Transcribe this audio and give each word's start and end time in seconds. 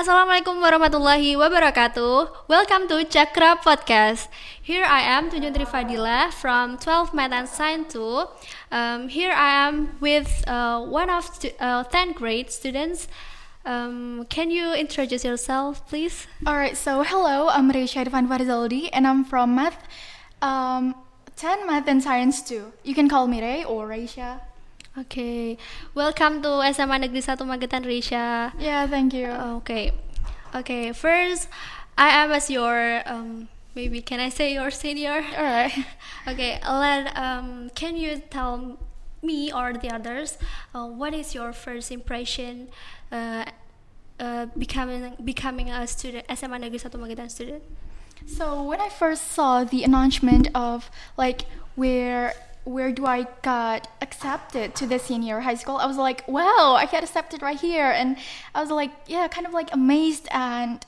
Assalamualaikum 0.00 0.64
warahmatullahi 0.64 1.36
wabarakatuh. 1.36 2.48
Welcome 2.48 2.88
to 2.88 3.04
Cakra 3.04 3.60
Podcast. 3.60 4.32
Here 4.56 4.80
I 4.80 5.04
am 5.04 5.28
Tunjun 5.28 5.52
Fadila 5.68 6.32
from 6.32 6.80
12 6.80 7.12
Math 7.12 7.36
and 7.36 7.44
Science 7.44 7.92
2. 7.92 8.24
Um, 8.72 9.12
here 9.12 9.28
I 9.28 9.68
am 9.68 10.00
with 10.00 10.24
uh, 10.48 10.80
one 10.80 11.12
of 11.12 11.28
uh, 11.60 11.84
10th 11.84 12.16
grade 12.16 12.48
students. 12.48 13.12
Um, 13.68 14.24
can 14.32 14.48
you 14.48 14.72
introduce 14.72 15.20
yourself, 15.20 15.84
please? 15.84 16.24
Alright, 16.48 16.80
so 16.80 17.04
hello, 17.04 17.52
I'm 17.52 17.68
Reisha 17.68 18.00
Irfan 18.00 18.24
Farizaldi 18.24 18.88
and 18.96 19.04
I'm 19.04 19.20
from 19.28 19.52
Math, 19.52 19.84
um, 20.40 20.96
10 21.36 21.68
Math 21.68 21.84
and 21.92 22.00
Science 22.00 22.40
2. 22.48 22.88
You 22.88 22.94
can 22.96 23.04
call 23.04 23.28
me 23.28 23.44
Ray 23.44 23.68
or 23.68 23.92
Reisha. 23.92 24.40
Okay, 24.98 25.56
welcome 25.94 26.42
to 26.42 26.66
SMA 26.74 26.98
Negeri 26.98 27.22
1 27.22 27.46
Magetan 27.46 27.86
Reisha. 27.86 28.50
Yeah, 28.58 28.88
thank 28.90 29.14
you. 29.14 29.30
Okay, 29.62 29.92
okay. 30.52 30.90
First, 30.90 31.46
I 31.96 32.08
am 32.10 32.32
as 32.32 32.50
your 32.50 33.02
um, 33.06 33.46
maybe 33.76 34.02
can 34.02 34.18
I 34.18 34.30
say 34.30 34.52
your 34.52 34.70
senior? 34.72 35.22
Alright. 35.22 35.78
Okay, 36.26 36.58
let 36.66 37.16
um, 37.16 37.70
can 37.76 37.96
you 37.96 38.18
tell 38.18 38.82
me 39.22 39.52
or 39.52 39.72
the 39.72 39.94
others 39.94 40.38
uh, 40.74 40.86
what 40.90 41.14
is 41.14 41.34
your 41.38 41.52
first 41.52 41.92
impression 41.92 42.66
uh, 43.12 43.44
uh, 44.18 44.46
becoming 44.58 45.14
becoming 45.22 45.70
a 45.70 45.86
student 45.86 46.26
SMA 46.34 46.58
Negeri 46.58 46.82
1 46.82 46.98
Magetan 46.98 47.30
student? 47.30 47.62
So 48.26 48.64
when 48.66 48.80
I 48.80 48.88
first 48.90 49.30
saw 49.30 49.62
the 49.62 49.84
announcement 49.84 50.48
of 50.52 50.90
like 51.16 51.46
where 51.76 52.34
where 52.64 52.92
do 52.92 53.06
I 53.06 53.26
got 53.42 53.88
accepted 54.02 54.74
to 54.76 54.86
the 54.86 54.98
senior 54.98 55.40
high 55.40 55.54
school, 55.54 55.76
I 55.76 55.86
was 55.86 55.96
like, 55.96 56.26
wow, 56.28 56.76
I 56.78 56.86
got 56.90 57.02
accepted 57.02 57.42
right 57.42 57.58
here, 57.58 57.90
and 57.90 58.16
I 58.54 58.60
was 58.60 58.70
like, 58.70 58.90
yeah, 59.06 59.26
kind 59.28 59.46
of 59.46 59.52
like 59.52 59.72
amazed 59.72 60.28
and 60.30 60.84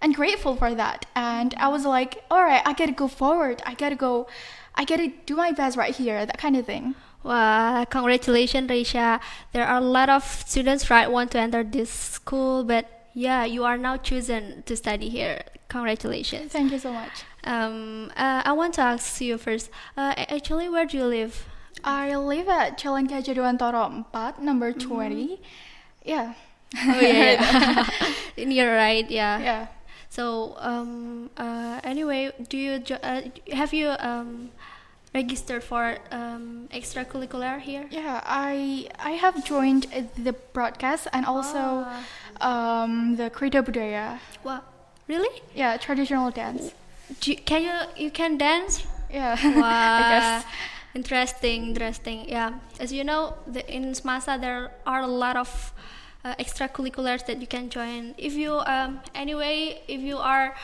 and 0.00 0.14
grateful 0.14 0.54
for 0.54 0.74
that. 0.74 1.06
And 1.16 1.54
I 1.56 1.68
was 1.68 1.86
like, 1.86 2.22
all 2.30 2.44
right, 2.44 2.62
I 2.64 2.74
gotta 2.74 2.92
go 2.92 3.08
forward. 3.08 3.62
I 3.64 3.74
gotta 3.74 3.96
go. 3.96 4.26
I 4.74 4.84
gotta 4.84 5.12
do 5.24 5.36
my 5.36 5.52
best 5.52 5.76
right 5.76 5.94
here. 5.94 6.26
That 6.26 6.38
kind 6.38 6.56
of 6.56 6.66
thing. 6.66 6.94
Wow, 7.22 7.84
congratulations, 7.88 8.68
Reisha. 8.68 9.18
There 9.52 9.66
are 9.66 9.78
a 9.78 9.80
lot 9.80 10.10
of 10.10 10.22
students 10.24 10.90
right 10.90 11.10
want 11.10 11.30
to 11.32 11.38
enter 11.38 11.64
this 11.64 11.90
school, 11.90 12.64
but 12.64 13.08
yeah, 13.14 13.44
you 13.46 13.64
are 13.64 13.78
now 13.78 13.96
chosen 13.96 14.62
to 14.66 14.76
study 14.76 15.08
here. 15.08 15.42
Congratulations. 15.74 16.52
Thank 16.52 16.70
you 16.70 16.78
so 16.78 16.92
much. 16.92 17.24
Um, 17.42 18.12
uh, 18.16 18.42
I 18.44 18.52
want 18.52 18.74
to 18.74 18.82
ask 18.82 19.20
you 19.20 19.36
first. 19.38 19.70
Uh, 19.96 20.14
actually, 20.16 20.68
where 20.68 20.86
do 20.86 20.96
you 20.96 21.04
live? 21.04 21.46
I 21.82 22.14
live 22.14 22.48
at 22.48 22.78
Jalan 22.78 23.08
Gajah 23.10 23.34
Dewantara 23.34 24.06
4, 24.12 24.34
number 24.40 24.72
20. 24.72 25.40
Yeah. 26.04 26.34
Oh 26.78 27.00
yeah, 27.00 27.90
yeah. 28.36 28.44
you're 28.46 28.74
right. 28.86 29.10
Yeah. 29.10 29.40
yeah. 29.40 29.66
So 30.10 30.54
um, 30.60 31.30
uh, 31.36 31.80
anyway, 31.82 32.30
do 32.48 32.56
you 32.56 32.78
jo- 32.78 33.02
uh, 33.02 33.22
have 33.50 33.74
you 33.74 33.96
um, 33.98 34.52
registered 35.12 35.64
for 35.64 35.98
um, 36.12 36.68
extracurricular 36.72 37.58
here? 37.58 37.86
Yeah, 37.90 38.22
I 38.22 38.86
I 39.00 39.18
have 39.18 39.44
joined 39.44 39.90
the 40.14 40.34
broadcast 40.52 41.08
and 41.12 41.26
also 41.26 41.84
um, 42.40 43.16
the 43.16 43.28
Krita 43.28 43.60
Budaya. 43.62 44.20
Wow, 44.44 44.62
really? 45.08 45.42
Yeah, 45.54 45.76
traditional 45.76 46.30
dance. 46.30 46.72
You, 47.22 47.36
can 47.36 47.62
you 47.62 48.04
you 48.04 48.10
can 48.10 48.38
dance? 48.38 48.86
Yeah. 49.10 49.36
Wow, 49.60 50.42
interesting, 50.94 51.68
interesting. 51.68 52.28
Yeah, 52.28 52.58
as 52.80 52.92
you 52.92 53.04
know, 53.04 53.34
the, 53.46 53.62
in 53.72 53.92
Smasa 53.92 54.40
there 54.40 54.70
are 54.86 55.02
a 55.02 55.06
lot 55.06 55.36
of 55.36 55.72
uh, 56.24 56.34
extracurriculars 56.36 57.26
that 57.26 57.40
you 57.40 57.46
can 57.46 57.68
join. 57.68 58.14
If 58.18 58.34
you 58.34 58.58
um, 58.66 59.00
anyway, 59.14 59.82
if 59.86 60.00
you 60.00 60.16
are 60.18 60.54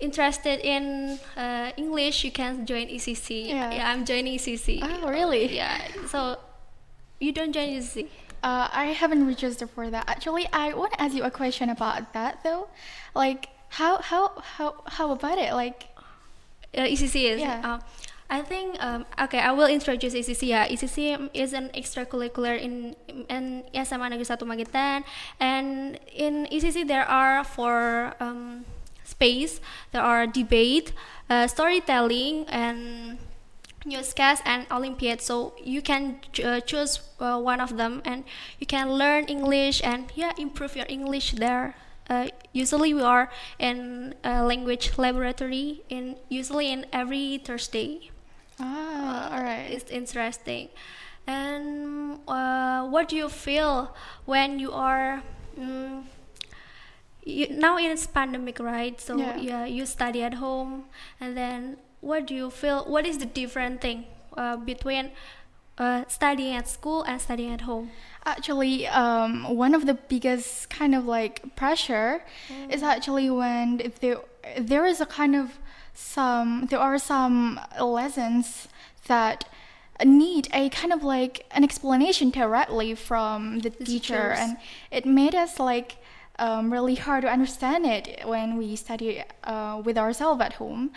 interested 0.00 0.60
in 0.60 1.18
uh, 1.36 1.72
English, 1.76 2.24
you 2.24 2.30
can 2.30 2.66
join 2.66 2.86
ECC. 2.86 3.48
Yeah. 3.48 3.72
yeah, 3.72 3.90
I'm 3.90 4.04
joining 4.04 4.38
ECC. 4.38 4.80
Oh, 4.82 5.08
really? 5.08 5.54
Yeah. 5.54 5.80
So 6.06 6.38
you 7.20 7.32
don't 7.32 7.52
join 7.52 7.68
ECC. 7.68 8.06
Uh, 8.42 8.68
I 8.70 8.94
haven't 8.94 9.26
registered 9.26 9.70
for 9.70 9.90
that. 9.90 10.04
Actually, 10.06 10.46
I 10.52 10.72
want 10.72 10.92
to 10.92 11.02
ask 11.02 11.14
you 11.14 11.24
a 11.24 11.30
question 11.30 11.70
about 11.70 12.12
that 12.12 12.44
though. 12.44 12.68
Like, 13.14 13.48
how 13.70 14.00
how 14.02 14.42
how 14.56 14.74
how 14.86 15.12
about 15.12 15.38
it? 15.38 15.52
Like, 15.52 15.88
uh, 16.76 16.82
ECC 16.82 17.34
is. 17.34 17.40
Yeah. 17.40 17.60
Uh, 17.64 17.78
I 18.30 18.42
think 18.42 18.76
um, 18.84 19.06
okay. 19.22 19.40
I 19.40 19.52
will 19.52 19.68
introduce 19.68 20.12
ECC. 20.12 20.48
Yeah, 20.48 20.68
ECC 20.68 21.30
is 21.32 21.52
an 21.52 21.70
extracurricular 21.72 22.60
in 22.60 22.94
in 23.28 23.64
SMA 23.72 24.12
Negeri 24.12 24.28
1 24.28 24.44
Magetan, 24.44 25.04
and 25.40 25.98
in 26.12 26.46
ECC 26.52 26.86
there 26.86 27.08
are 27.08 27.42
four 27.42 28.12
um, 28.20 28.64
space. 29.04 29.60
There 29.92 30.02
are 30.04 30.26
debate, 30.26 30.92
uh, 31.30 31.48
storytelling, 31.48 32.44
and 32.52 33.16
newscast 33.88 34.42
and 34.44 34.66
Olympiad. 34.70 35.24
So 35.24 35.56
you 35.64 35.80
can 35.80 36.20
uh, 36.44 36.60
choose 36.60 37.00
uh, 37.20 37.40
one 37.40 37.60
of 37.64 37.80
them, 37.80 38.02
and 38.04 38.24
you 38.60 38.66
can 38.66 38.92
learn 38.92 39.24
English 39.24 39.80
and 39.82 40.12
yeah, 40.14 40.36
improve 40.36 40.76
your 40.76 40.86
English 40.88 41.32
there. 41.40 41.76
Uh, 42.08 42.28
usually 42.52 42.94
we 42.94 43.02
are 43.02 43.30
in 43.58 44.14
a 44.24 44.42
language 44.44 44.92
laboratory 44.98 45.82
in 45.88 46.16
usually 46.28 46.72
in 46.72 46.86
every 46.92 47.38
Thursday. 47.38 48.10
ah, 48.60 49.34
all 49.36 49.42
right. 49.42 49.68
It's 49.70 49.90
interesting. 49.90 50.68
And 51.26 52.18
uh, 52.26 52.86
what 52.88 53.08
do 53.08 53.16
you 53.16 53.28
feel 53.28 53.94
when 54.24 54.58
you 54.58 54.72
are 54.72 55.22
mm, 55.58 56.02
you, 57.24 57.48
now 57.50 57.76
in 57.78 57.90
it's 57.90 58.06
pandemic, 58.06 58.58
right? 58.58 59.00
So 59.00 59.16
Yeah. 59.16 59.36
yeah. 59.36 59.64
you 59.66 59.86
study 59.86 60.22
at 60.22 60.34
home, 60.34 60.84
and 61.20 61.36
then 61.36 61.76
what 62.00 62.26
do 62.26 62.34
you 62.34 62.50
feel? 62.50 62.84
What 62.84 63.06
is 63.06 63.18
the 63.18 63.26
different 63.26 63.80
thing 63.80 64.06
uh, 64.36 64.56
between 64.56 65.10
uh, 65.78 66.04
studying 66.08 66.54
at 66.54 66.68
school 66.68 67.02
and 67.04 67.20
studying 67.20 67.52
at 67.52 67.62
home? 67.62 67.90
Actually, 68.24 68.86
um, 68.88 69.56
one 69.56 69.74
of 69.74 69.86
the 69.86 69.94
biggest 69.94 70.68
kind 70.68 70.94
of 70.94 71.06
like 71.06 71.56
pressure 71.56 72.24
is 72.68 72.82
actually 72.82 73.30
when 73.30 73.92
there 74.00 74.18
there 74.58 74.84
is 74.84 75.00
a 75.00 75.06
kind 75.06 75.34
of 75.34 75.58
some 75.94 76.66
there 76.70 76.78
are 76.78 76.98
some 76.98 77.60
lessons 77.80 78.68
that 79.06 79.44
need 80.04 80.48
a 80.52 80.68
kind 80.68 80.92
of 80.92 81.02
like 81.02 81.46
an 81.50 81.64
explanation 81.64 82.30
directly 82.30 82.94
from 82.94 83.60
the 83.60 83.70
teacher, 83.70 83.84
teachers. 83.84 84.38
and 84.38 84.56
it 84.90 85.04
made 85.06 85.34
us 85.34 85.58
like 85.58 85.96
um, 86.38 86.72
really 86.72 86.94
hard 86.94 87.22
to 87.22 87.28
understand 87.30 87.84
it 87.86 88.22
when 88.26 88.56
we 88.56 88.76
study 88.76 89.22
uh, 89.44 89.82
with 89.84 89.96
ourselves 89.98 90.40
at 90.40 90.54
home. 90.54 90.90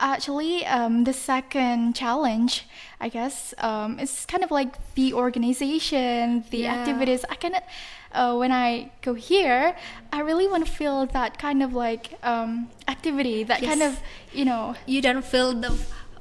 Actually, 0.00 0.64
um, 0.66 1.04
the 1.04 1.12
second 1.12 1.94
challenge, 1.94 2.66
I 3.00 3.08
guess, 3.08 3.54
um, 3.58 3.98
is 4.00 4.26
kind 4.26 4.42
of 4.44 4.50
like 4.50 4.72
the 4.94 5.12
organization, 5.14 6.44
the 6.50 6.58
Yeah. 6.58 6.74
activities. 6.74 7.24
I 7.30 7.34
cannot. 7.36 7.64
Uh, 8.12 8.34
when 8.36 8.50
I 8.52 8.90
go 9.02 9.12
here, 9.14 9.76
I 10.12 10.20
really 10.20 10.48
want 10.48 10.64
to 10.64 10.70
feel 10.72 11.06
that 11.12 11.38
kind 11.38 11.62
of 11.62 11.74
like 11.74 12.14
um, 12.22 12.68
activity, 12.88 13.44
that 13.44 13.60
kind 13.62 13.82
of, 13.82 14.00
you 14.32 14.44
know, 14.44 14.74
You 14.86 15.02
don't 15.02 15.24
feel 15.24 15.52
the 15.52 15.70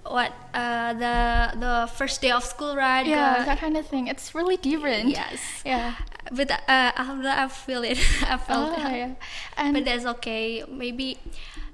what 0.04 0.32
uh, 0.54 0.94
the 0.94 1.16
the 1.60 1.90
first 1.98 2.22
day 2.22 2.32
of 2.32 2.44
school, 2.44 2.76
right? 2.76 3.06
yeah, 3.08 3.40
Uh, 3.42 3.46
that 3.46 3.60
kind 3.60 3.76
of 3.78 3.88
thing. 3.88 4.08
It's 4.08 4.36
really 4.36 4.58
different. 4.58 5.10
yes. 5.10 5.40
Yeah. 5.66 5.94
But 6.32 6.52
uh, 6.52 6.92
alhamdulillah, 6.98 7.44
I 7.44 7.48
feel 7.48 7.84
it. 7.84 7.98
I 8.28 8.38
felt 8.38 8.74
Ah, 8.78 8.90
it. 8.90 8.98
yeah. 8.98 9.14
And 9.58 9.74
but 9.74 9.86
that's 9.86 10.06
okay 10.18 10.64
maybe 10.70 11.18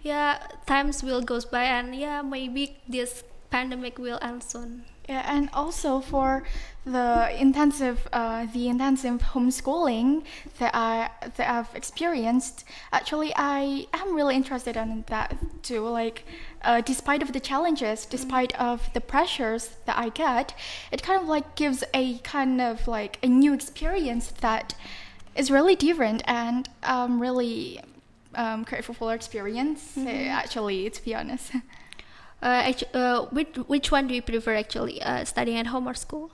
yeah 0.04 0.40
times 0.66 1.04
will 1.04 1.22
goes 1.22 1.46
by 1.46 1.64
and 1.64 1.96
yeah 1.96 2.22
maybe 2.22 2.76
this 2.90 3.24
pandemic 3.52 4.00
will 4.00 4.20
end 4.22 4.44
soon 4.44 4.86
Yeah, 5.10 5.24
and 5.26 5.50
also 5.52 6.00
for 6.00 6.44
the 6.86 7.30
intensive, 7.38 8.08
uh, 8.14 8.46
the 8.54 8.68
intensive 8.70 9.22
homeschooling 9.34 10.24
that 10.60 10.72
I 10.74 11.10
that 11.36 11.48
I've 11.50 11.76
experienced. 11.76 12.64
Actually, 12.92 13.34
I 13.36 13.88
am 13.94 14.16
really 14.16 14.36
interested 14.36 14.78
in 14.78 15.04
that 15.08 15.36
too. 15.64 15.82
Like, 15.88 16.24
uh, 16.64 16.82
despite 16.82 17.22
of 17.22 17.34
the 17.34 17.40
challenges, 17.40 18.06
despite 18.06 18.54
of 18.60 18.90
the 18.94 19.02
pressures 19.02 19.64
that 19.86 19.98
I 19.98 20.10
get, 20.10 20.54
it 20.92 21.04
kind 21.04 21.22
of 21.22 21.28
like 21.28 21.56
gives 21.56 21.84
a 21.94 22.20
kind 22.20 22.62
of 22.62 22.88
like 22.88 23.18
a 23.22 23.28
new 23.28 23.54
experience 23.54 24.32
that 24.42 24.76
is 25.36 25.52
really 25.52 25.76
different, 25.76 26.22
and 26.26 26.70
I'm 26.84 27.20
really 27.22 27.80
um, 28.36 28.64
grateful 28.64 28.96
for 28.96 29.10
the 29.10 29.16
experience. 29.16 29.98
uh, 29.98 30.10
actually, 30.42 30.90
to 30.90 31.04
be 31.04 31.16
honest. 31.16 31.52
uh, 32.42 32.74
uh, 32.94 33.26
which 33.32 33.56
which 33.68 33.92
one 33.92 34.08
do 34.08 34.14
you 34.14 34.22
prefer 34.22 34.56
actually 34.56 35.02
uh, 35.02 35.24
studying 35.26 35.58
at 35.58 35.68
home 35.68 35.88
or 35.88 35.94
school 35.94 36.32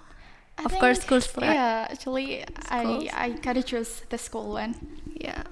I 0.57 0.63
of 0.65 0.71
course 0.79 0.97
think- 0.99 1.07
schools 1.23 1.27
right? 1.37 1.53
Yeah, 1.53 1.87
actually, 1.91 2.43
Schools. 2.65 3.09
I 3.13 3.25
I 3.25 3.29
gotta 3.45 3.61
choose 3.63 4.01
the 4.09 4.17
school 4.17 4.53
one. 4.53 4.75
yeah 5.17 5.43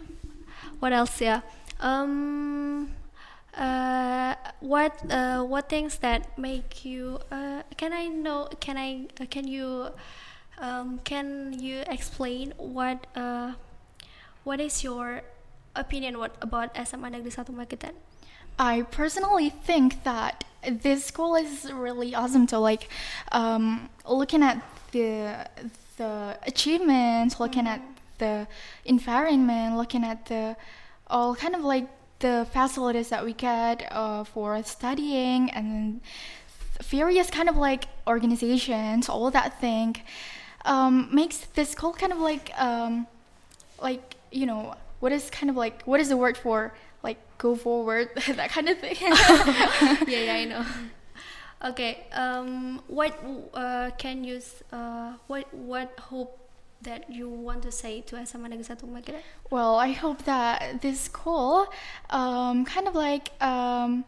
what 0.80 0.94
else 0.94 1.22
yeah 1.22 1.42
um 1.80 2.92
uh, 3.58 4.36
what 4.60 4.92
uh, 5.10 5.42
what 5.44 5.70
things 5.70 5.98
that 6.00 6.38
make 6.38 6.84
you 6.84 7.20
uh, 7.32 7.64
can 7.78 7.94
I 7.94 8.08
know 8.08 8.50
can 8.60 8.78
I 8.78 9.08
uh, 9.22 9.26
can 9.30 9.48
you 9.48 9.90
um, 10.60 11.00
can 11.04 11.56
you 11.60 11.84
explain 11.88 12.54
what 12.58 13.08
uh, 13.16 13.54
what 14.44 14.60
is 14.60 14.84
your 14.84 15.24
opinion 15.76 16.20
what 16.20 16.36
about 16.42 16.76
SMA 16.88 17.10
Negeri 17.10 17.32
1 17.32 17.56
Magetan? 17.56 17.96
I 18.58 18.84
personally 18.84 19.50
think 19.50 20.04
that 20.04 20.44
this 20.68 21.06
school 21.06 21.36
is 21.36 21.72
really 21.72 22.16
awesome. 22.16 22.48
So 22.48 22.60
like, 22.62 22.90
um, 23.32 23.90
looking 24.08 24.44
at 24.44 24.62
the 24.92 25.48
the 25.98 26.38
achievements, 26.44 27.40
looking 27.40 27.68
at 27.68 27.82
the 28.18 28.48
environment, 28.86 29.78
looking 29.78 30.04
at 30.04 30.26
the 30.26 30.56
all 31.08 31.36
kind 31.36 31.56
of 31.56 31.62
like 31.64 31.88
the 32.20 32.48
facilities 32.52 33.10
that 33.10 33.24
we 33.24 33.34
get 33.34 33.88
uh, 33.92 34.24
for 34.24 34.62
studying 34.64 35.50
and 35.52 36.02
various 36.84 37.30
kind 37.30 37.50
of 37.50 37.58
like 37.58 37.86
organizations, 38.08 39.10
all 39.10 39.30
that 39.32 39.60
thing 39.60 39.96
um, 40.66 41.10
makes 41.14 41.38
this 41.38 41.70
school 41.72 41.94
kind 41.94 42.12
of 42.12 42.20
like 42.20 42.52
um, 42.60 43.08
like 43.82 44.16
you 44.32 44.46
know 44.46 44.76
what 45.06 45.14
is 45.14 45.30
kind 45.30 45.54
of 45.54 45.56
like 45.56 45.86
what 45.86 46.02
is 46.02 46.10
the 46.10 46.18
word 46.18 46.34
for 46.34 46.74
like 47.06 47.22
go 47.38 47.54
forward 47.54 48.10
that 48.42 48.50
kind 48.50 48.66
of 48.74 48.82
thing. 48.82 48.98
yeah, 50.10 50.26
yeah, 50.26 50.34
I 50.42 50.44
know. 50.50 50.66
Okay, 51.70 52.10
um, 52.10 52.82
what 52.90 53.14
uh, 53.54 53.94
can 54.02 54.26
you 54.26 54.42
uh, 54.74 55.14
what 55.30 55.46
what 55.54 55.94
hope 56.10 56.42
that 56.82 57.06
you 57.10 57.30
want 57.30 57.62
to 57.66 57.72
say 57.72 58.02
to 58.10 58.18
SMA 58.26 58.50
Negeri 58.50 58.66
1 58.82 58.90
Magetan? 58.98 59.22
Well, 59.54 59.78
I 59.78 59.94
hope 59.94 60.26
that 60.26 60.82
this 60.82 61.00
school 61.06 61.70
um, 62.10 62.66
kind 62.66 62.90
of 62.90 62.94
like 62.98 63.30
um, 63.42 64.06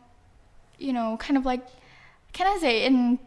you 0.82 0.94
know 0.98 1.18
kind 1.22 1.38
of 1.38 1.46
like 1.46 1.62
can 2.34 2.50
I 2.50 2.58
say 2.58 2.86
in 2.90 3.18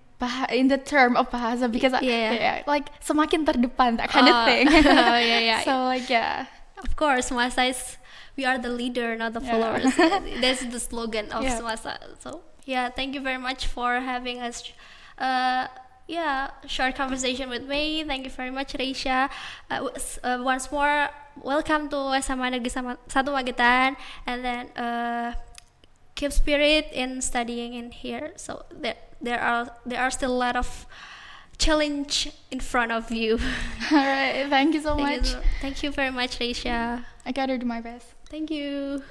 in 0.51 0.69
the 0.69 0.77
term 0.79 1.17
of 1.17 1.31
bahasa 1.31 1.71
because 1.71 1.95
I- 1.95 2.03
Yeah. 2.03 2.33
yeah, 2.35 2.57
like 2.67 2.91
semakin 3.01 3.47
terdepan 3.47 3.97
that 4.03 4.11
kind 4.11 4.27
of 4.29 4.37
Oh. 4.37 4.45
thing. 4.45 4.67
Oh, 4.69 5.19
yeah, 5.23 5.39
yeah. 5.41 5.61
So 5.63 5.73
like 5.87 6.11
yeah. 6.11 6.51
Of 6.85 6.97
course, 6.97 7.31
Smasa 7.31 7.71
is 7.71 7.97
we 8.37 8.45
are 8.45 8.59
the 8.59 8.71
leader, 8.71 9.17
not 9.17 9.33
the 9.35 9.41
Yeah. 9.41 9.51
followers. 9.53 9.95
That's 10.41 10.65
the 10.65 10.81
slogan 10.81 11.31
of 11.33 11.43
Yeah. 11.45 11.59
Smasa. 11.61 11.99
So 12.21 12.43
yeah, 12.65 12.89
thank 12.89 13.15
you 13.15 13.21
very 13.21 13.39
much 13.39 13.67
for 13.67 14.01
having 14.01 14.41
us. 14.41 14.65
Uh, 15.19 15.67
yeah, 16.09 16.51
short 16.67 16.97
conversation 16.97 17.51
with 17.51 17.65
me. 17.69 18.03
Thank 18.05 18.25
you 18.25 18.31
very 18.33 18.51
much, 18.51 18.73
Reisha. 18.75 19.29
Uh, 19.71 19.89
uh, 20.25 20.39
once 20.43 20.73
more, 20.73 21.09
welcome 21.43 21.89
to 21.91 21.97
SMA 22.23 22.51
Negeri 22.51 22.73
Satu 23.07 23.31
Magetan, 23.31 23.95
and 24.27 24.45
then 24.45 24.67
uh, 24.75 25.35
keep 26.17 26.33
spirit 26.33 26.89
in 26.93 27.21
studying 27.23 27.75
in 27.75 27.93
here. 27.93 28.33
So 28.37 28.65
there, 28.73 28.97
there 29.21 29.41
are 29.41 29.71
there 29.87 30.01
are 30.01 30.11
still 30.11 30.33
a 30.33 30.41
lot 30.41 30.57
of 30.57 30.87
challenge 31.61 32.33
in 32.51 32.59
front 32.61 32.91
of 32.91 33.11
you. 33.13 33.39
All 33.93 33.99
right. 33.99 34.47
Thank 34.49 34.75
you 34.75 34.81
so 34.81 34.97
Thank 34.97 35.23
much. 35.23 35.31
you, 35.33 35.39
thank 35.61 35.83
you 35.83 35.91
very 35.93 36.11
much, 36.11 36.39
Reisha. 36.39 37.05
I 37.25 37.33
gotta 37.33 37.59
do 37.59 37.67
my 37.67 37.81
best. 37.81 38.07
Thank 38.29 38.51
you. 38.51 39.03